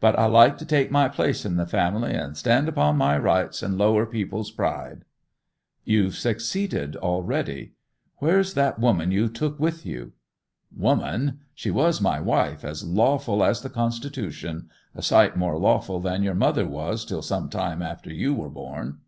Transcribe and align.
But 0.00 0.18
I 0.18 0.24
like 0.24 0.56
to 0.56 0.64
take 0.64 0.90
my 0.90 1.06
place 1.06 1.44
in 1.44 1.56
the 1.56 1.66
family, 1.66 2.14
and 2.14 2.34
stand 2.34 2.66
upon 2.66 2.96
my 2.96 3.18
rights, 3.18 3.62
and 3.62 3.76
lower 3.76 4.06
people's 4.06 4.50
pride!' 4.50 5.04
'You've 5.84 6.14
succeeded 6.14 6.96
already! 6.96 7.74
Where's 8.16 8.54
that 8.54 8.78
woman 8.78 9.10
you 9.10 9.28
took 9.28 9.60
with 9.60 9.84
you—' 9.84 10.12
'Woman! 10.74 11.40
She 11.54 11.70
was 11.70 12.00
my 12.00 12.20
wife 12.22 12.64
as 12.64 12.84
lawful 12.86 13.44
as 13.44 13.60
the 13.60 13.68
Constitution—a 13.68 15.02
sight 15.02 15.36
more 15.36 15.58
lawful 15.58 16.00
than 16.00 16.22
your 16.22 16.34
mother 16.34 16.66
was 16.66 17.04
till 17.04 17.20
some 17.20 17.50
time 17.50 17.82
after 17.82 18.10
you 18.10 18.32
were 18.32 18.48
born! 18.48 19.00